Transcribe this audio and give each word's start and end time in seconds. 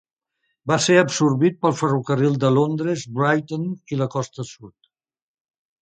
Va 0.71 0.77
ser 0.85 0.95
absorbit 1.01 1.59
pel 1.65 1.77
ferrocarril 1.83 2.41
de 2.47 2.53
Londres, 2.57 3.07
Brighton 3.21 3.71
i 3.95 4.03
la 4.05 4.13
Costa 4.19 4.51
Sud. 4.55 4.93